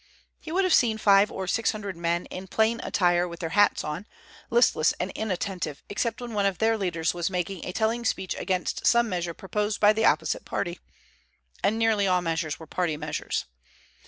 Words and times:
He 0.39 0.51
would 0.51 0.63
have 0.63 0.73
seen 0.73 0.97
five 0.97 1.31
or 1.31 1.45
six 1.45 1.69
hundred 1.73 1.95
men, 1.95 2.25
in 2.31 2.47
plain 2.47 2.79
attire, 2.83 3.27
with 3.27 3.39
their 3.39 3.49
hats 3.51 3.83
on, 3.83 4.07
listless 4.49 4.93
and 4.99 5.11
inattentive, 5.11 5.83
except 5.89 6.19
when 6.21 6.33
one 6.33 6.47
of 6.47 6.57
their 6.57 6.75
leaders 6.75 7.13
was 7.13 7.29
making 7.29 7.63
a 7.63 7.71
telling 7.71 8.03
speech 8.03 8.33
against 8.33 8.87
some 8.87 9.07
measure 9.07 9.35
proposed 9.35 9.79
by 9.79 9.93
the 9.93 10.05
opposite 10.05 10.43
party, 10.43 10.79
and 11.63 11.77
nearly 11.77 12.07
all 12.07 12.23
measures 12.23 12.59
were 12.59 12.65
party 12.65 12.97
measures. 12.97 13.45